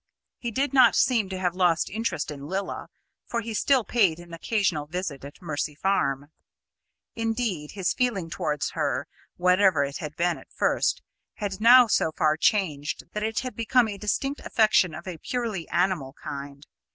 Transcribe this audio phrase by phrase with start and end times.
[0.39, 2.87] He did not seem to have lost interest in Lilla,
[3.27, 6.31] for he still paid an occasional visit at Mercy Farm.
[7.13, 11.03] Indeed, his feeling towards her, whatever it had been at first,
[11.35, 15.69] had now so far changed that it had become a distinct affection of a purely
[15.69, 16.65] animal kind.